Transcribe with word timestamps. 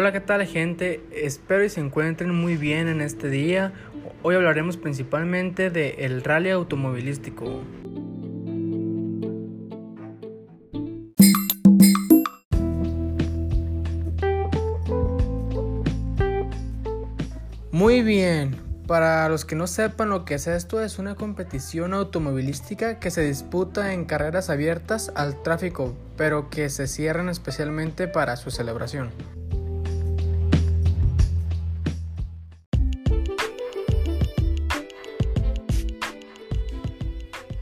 Hola, 0.00 0.12
¿qué 0.12 0.20
tal 0.20 0.46
gente? 0.46 1.02
Espero 1.10 1.64
y 1.64 1.68
se 1.68 1.80
encuentren 1.80 2.32
muy 2.32 2.56
bien 2.56 2.86
en 2.86 3.00
este 3.00 3.28
día. 3.30 3.72
Hoy 4.22 4.36
hablaremos 4.36 4.76
principalmente 4.76 5.70
de 5.70 5.96
el 5.98 6.22
rally 6.22 6.50
automovilístico. 6.50 7.64
Muy 17.72 18.02
bien, 18.04 18.54
para 18.86 19.28
los 19.28 19.44
que 19.44 19.56
no 19.56 19.66
sepan 19.66 20.10
lo 20.10 20.24
que 20.24 20.34
es 20.34 20.46
esto, 20.46 20.80
es 20.80 21.00
una 21.00 21.16
competición 21.16 21.92
automovilística 21.92 23.00
que 23.00 23.10
se 23.10 23.22
disputa 23.22 23.92
en 23.92 24.04
carreras 24.04 24.48
abiertas 24.48 25.10
al 25.16 25.42
tráfico, 25.42 25.96
pero 26.16 26.50
que 26.50 26.70
se 26.70 26.86
cierran 26.86 27.28
especialmente 27.28 28.06
para 28.06 28.36
su 28.36 28.52
celebración. 28.52 29.10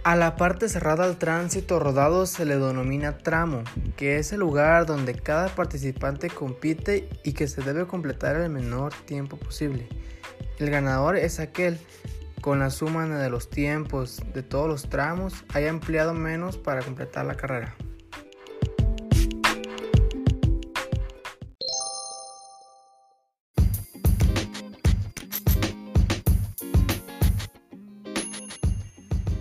A 0.06 0.14
la 0.14 0.36
parte 0.36 0.68
cerrada 0.68 1.02
al 1.02 1.16
tránsito 1.18 1.80
rodado 1.80 2.26
se 2.26 2.44
le 2.44 2.58
denomina 2.58 3.18
tramo, 3.18 3.64
que 3.96 4.18
es 4.18 4.32
el 4.32 4.38
lugar 4.38 4.86
donde 4.86 5.14
cada 5.14 5.48
participante 5.48 6.30
compite 6.30 7.08
y 7.24 7.32
que 7.32 7.48
se 7.48 7.60
debe 7.60 7.88
completar 7.88 8.36
el 8.36 8.48
menor 8.48 8.94
tiempo 9.04 9.36
posible. 9.36 9.88
El 10.60 10.70
ganador 10.70 11.16
es 11.16 11.40
aquel 11.40 11.80
con 12.40 12.60
la 12.60 12.70
suma 12.70 13.08
de 13.08 13.30
los 13.30 13.50
tiempos 13.50 14.22
de 14.32 14.44
todos 14.44 14.68
los 14.68 14.88
tramos 14.88 15.44
haya 15.52 15.70
empleado 15.70 16.14
menos 16.14 16.56
para 16.56 16.82
completar 16.82 17.26
la 17.26 17.36
carrera. 17.36 17.74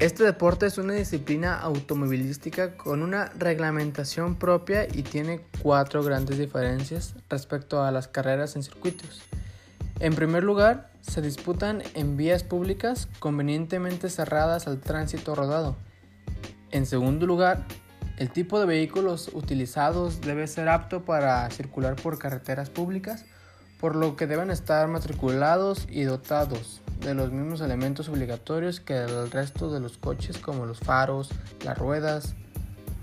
Este 0.06 0.24
deporte 0.24 0.68
es 0.68 0.78
una 0.78 0.94
disciplina 0.94 1.60
automovilística 1.60 2.78
con 2.78 3.02
una 3.02 3.32
reglamentación 3.40 4.36
propia 4.36 4.86
y 4.86 5.02
tiene 5.02 5.42
cuatro 5.64 6.04
grandes 6.04 6.38
diferencias 6.38 7.16
respecto 7.28 7.82
a 7.82 7.90
las 7.90 8.08
carreras 8.08 8.56
en 8.56 8.62
circuitos. 8.62 9.24
En 10.00 10.14
primer 10.14 10.44
lugar, 10.44 10.92
se 11.02 11.24
disputan 11.24 11.82
en 11.96 12.18
vías 12.18 12.44
públicas 12.44 13.08
convenientemente 13.18 14.12
cerradas 14.12 14.68
al 14.68 14.80
tránsito 14.80 15.34
rodado. 15.34 15.76
En 16.70 16.86
segundo 16.86 17.26
lugar, 17.26 17.66
el 18.20 18.30
tipo 18.30 18.60
de 18.60 18.68
vehículos 18.68 19.32
utilizados 19.34 20.22
debe 20.22 20.46
ser 20.46 20.70
apto 20.70 21.04
para 21.04 21.50
circular 21.50 21.96
por 21.96 22.20
carreteras 22.20 22.70
públicas, 22.70 23.26
por 23.80 23.96
lo 23.96 24.16
que 24.16 24.28
deben 24.28 24.52
estar 24.52 24.88
matriculados 24.88 25.88
y 25.90 26.04
dotados 26.04 26.84
de 27.02 27.14
los 27.14 27.32
mismos 27.32 27.62
elementos 27.62 28.10
obligatorios 28.10 28.80
que 28.80 28.98
el 28.98 29.32
resto 29.32 29.72
de 29.72 29.80
los 29.80 29.98
coches 29.98 30.38
como 30.38 30.66
los 30.66 30.80
faros, 30.80 31.30
las 31.64 31.78
ruedas, 31.78 32.36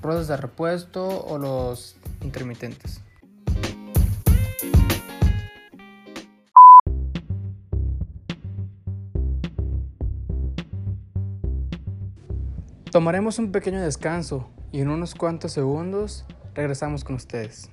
ruedas 0.03 0.29
de 0.29 0.37
repuesto 0.37 1.25
o 1.25 1.39
los 1.39 1.97
intermitentes. 2.23 3.01
Tomaremos 12.91 13.39
un 13.39 13.53
pequeño 13.53 13.81
descanso 13.81 14.51
y 14.71 14.81
en 14.81 14.91
unos 14.91 15.15
cuantos 15.15 15.53
segundos 15.53 16.27
regresamos 16.55 17.05
con 17.05 17.17
ustedes. 17.17 17.71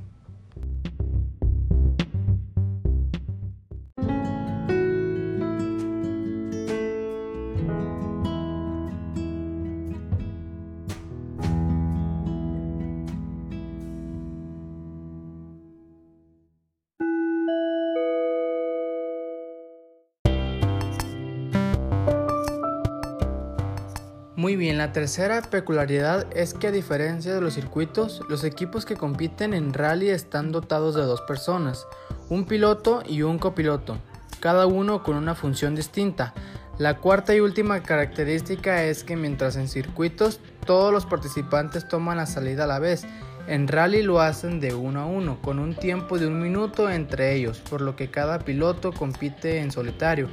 Muy 24.40 24.56
bien, 24.56 24.78
la 24.78 24.94
tercera 24.94 25.42
peculiaridad 25.42 26.26
es 26.34 26.54
que 26.54 26.68
a 26.68 26.72
diferencia 26.72 27.36
de 27.36 27.42
los 27.42 27.56
circuitos, 27.56 28.22
los 28.30 28.46
equipos 28.46 28.86
que 28.86 28.96
compiten 28.96 29.54
en 29.54 29.74
rally 29.74 30.12
están 30.12 30.54
dotados 30.54 30.96
de 30.96 31.02
dos 31.02 31.20
personas, 31.20 31.86
un 32.30 32.46
piloto 32.46 33.04
y 33.06 33.24
un 33.24 33.38
copiloto, 33.38 33.98
cada 34.40 34.66
uno 34.66 35.04
con 35.04 35.18
una 35.18 35.36
función 35.36 35.76
distinta. 35.76 36.34
La 36.78 37.00
cuarta 37.00 37.36
y 37.36 37.42
última 37.42 37.84
característica 37.84 38.86
es 38.86 39.04
que 39.04 39.18
mientras 39.18 39.58
en 39.58 39.68
circuitos 39.68 40.40
todos 40.66 40.94
los 40.94 41.06
participantes 41.06 41.90
toman 41.90 42.16
la 42.16 42.26
salida 42.26 42.64
a 42.64 42.68
la 42.68 42.80
vez, 42.80 43.04
en 43.46 43.68
rally 43.68 44.04
lo 44.04 44.22
hacen 44.22 44.62
de 44.62 44.74
uno 44.74 45.02
a 45.02 45.06
uno, 45.06 45.42
con 45.42 45.60
un 45.60 45.76
tiempo 45.76 46.18
de 46.18 46.28
un 46.28 46.42
minuto 46.42 46.90
entre 46.90 47.36
ellos, 47.36 47.60
por 47.60 47.82
lo 47.82 47.98
que 47.98 48.10
cada 48.10 48.40
piloto 48.40 48.94
compite 48.94 49.60
en 49.60 49.74
solitario 49.74 50.30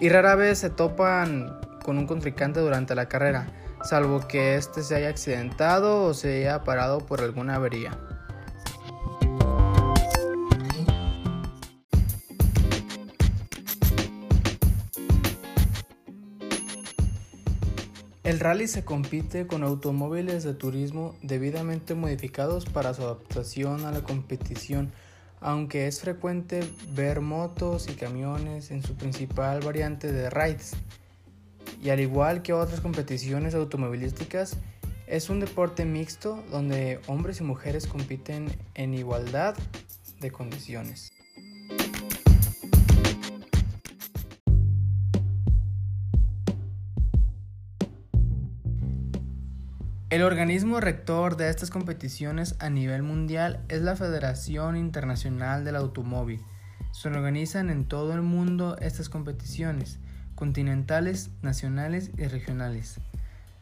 y 0.00 0.08
rara 0.08 0.34
vez 0.34 0.58
se 0.58 0.70
topan 0.70 1.56
con 1.84 1.98
un 1.98 2.06
contrincante 2.06 2.60
durante 2.60 2.94
la 2.94 3.08
carrera, 3.08 3.46
salvo 3.84 4.26
que 4.26 4.56
éste 4.56 4.82
se 4.82 4.96
haya 4.96 5.10
accidentado 5.10 6.02
o 6.02 6.14
se 6.14 6.38
haya 6.38 6.64
parado 6.64 6.98
por 7.00 7.20
alguna 7.20 7.56
avería. 7.56 7.96
El 18.24 18.40
rally 18.40 18.66
se 18.66 18.86
compite 18.86 19.46
con 19.46 19.62
automóviles 19.62 20.42
de 20.42 20.54
turismo 20.54 21.14
debidamente 21.20 21.94
modificados 21.94 22.64
para 22.64 22.94
su 22.94 23.02
adaptación 23.02 23.84
a 23.84 23.92
la 23.92 24.00
competición, 24.00 24.90
aunque 25.40 25.86
es 25.86 26.00
frecuente 26.00 26.66
ver 26.94 27.20
motos 27.20 27.86
y 27.90 27.92
camiones 27.92 28.70
en 28.70 28.82
su 28.82 28.94
principal 28.94 29.60
variante 29.60 30.10
de 30.10 30.30
rides 30.30 30.74
y 31.84 31.90
al 31.90 32.00
igual 32.00 32.40
que 32.40 32.54
otras 32.54 32.80
competiciones 32.80 33.54
automovilísticas, 33.54 34.56
es 35.06 35.28
un 35.28 35.38
deporte 35.38 35.84
mixto 35.84 36.42
donde 36.50 36.98
hombres 37.08 37.40
y 37.40 37.44
mujeres 37.44 37.86
compiten 37.86 38.48
en 38.74 38.94
igualdad 38.94 39.54
de 40.18 40.30
condiciones. 40.30 41.12
El 50.08 50.22
organismo 50.22 50.80
rector 50.80 51.36
de 51.36 51.50
estas 51.50 51.70
competiciones 51.70 52.56
a 52.60 52.70
nivel 52.70 53.02
mundial 53.02 53.62
es 53.68 53.82
la 53.82 53.94
Federación 53.94 54.78
Internacional 54.78 55.66
del 55.66 55.76
Automóvil. 55.76 56.40
Se 56.92 57.08
organizan 57.08 57.68
en 57.68 57.84
todo 57.84 58.14
el 58.14 58.22
mundo 58.22 58.78
estas 58.80 59.10
competiciones 59.10 59.98
continentales, 60.34 61.30
nacionales 61.42 62.10
y 62.16 62.24
regionales. 62.24 63.00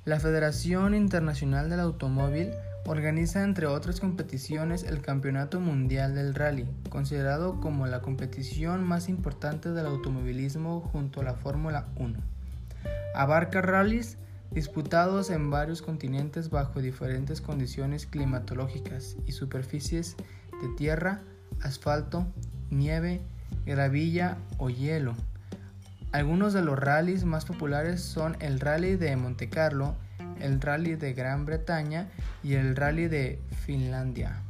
La 0.05 0.19
Federación 0.19 0.95
Internacional 0.95 1.71
del 1.71 1.81
Automóvil 1.81 2.51
organiza 2.87 3.45
entre 3.45 3.67
otras 3.67 4.01
competiciones 4.01 4.83
el 4.83 5.01
Campeonato 5.01 5.61
Mundial 5.61 6.15
del 6.15 6.35
Rally, 6.35 6.67
considerado 6.89 7.61
como 7.61 7.87
la 7.87 8.01
competición 8.01 8.83
más 8.83 9.09
importante 9.09 9.71
del 9.71 9.87
automovilismo 9.87 10.81
junto 10.81 11.21
a 11.21 11.25
la 11.25 11.35
Fórmula 11.35 11.87
1. 11.97 12.19
Abarca 13.15 13.63
rallies 13.63 14.19
disputados 14.51 15.31
en 15.31 15.51
varios 15.51 15.83
continentes 15.83 16.51
bajo 16.51 16.83
diferentes 16.83 17.41
condiciones 17.41 18.07
climatológicas 18.07 19.17
y 19.27 19.33
superficies 19.33 20.17
de 20.61 20.69
tierra, 20.77 21.23
asfalto, 21.63 22.27
nieve, 22.71 23.21
gravilla 23.65 24.39
o 24.59 24.69
hielo. 24.69 25.15
Algunos 26.13 26.53
de 26.53 26.61
los 26.61 26.79
rallies 26.79 27.25
más 27.25 27.47
populares 27.47 28.03
son 28.03 28.37
el 28.41 28.61
Rally 28.61 28.97
de 28.97 29.17
Monte 29.17 29.49
Carlo, 29.49 29.97
el 30.41 30.61
Rally 30.61 30.95
de 30.95 31.15
Gran 31.15 31.47
Bretaña 31.47 32.09
y 32.43 32.53
el 32.53 32.77
Rally 32.77 33.09
de 33.09 33.41
Finlandia. 33.65 34.43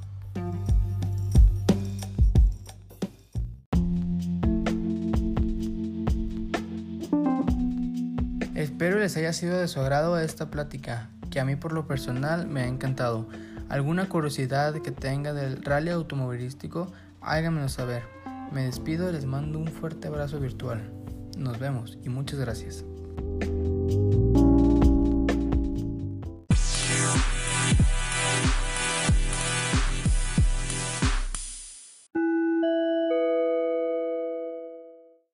Espero 8.57 8.99
les 8.99 9.17
haya 9.17 9.33
sido 9.33 9.57
de 9.57 9.69
su 9.69 9.79
agrado 9.79 10.19
esta 10.19 10.51
plática, 10.51 11.11
que 11.31 11.39
a 11.39 11.45
mí 11.45 11.55
por 11.55 11.73
lo 11.73 11.87
personal 11.87 12.49
me 12.49 12.63
ha 12.63 12.67
encantado. 12.67 13.29
Alguna 13.69 14.09
curiosidad 14.09 14.75
que 14.83 14.91
tenga 14.91 15.33
del 15.33 15.63
rally 15.63 15.91
automovilístico, 15.91 16.93
háganmelo 17.21 17.69
saber. 17.69 18.03
Me 18.51 18.65
despido 18.65 19.09
y 19.09 19.13
les 19.13 19.27
mando 19.27 19.61
un 19.61 19.69
fuerte 19.69 20.09
abrazo 20.09 20.41
virtual. 20.41 21.02
Nos 21.43 21.59
vemos 21.59 21.99
y 22.05 22.09
muchas 22.09 22.39
gracias. 22.39 22.85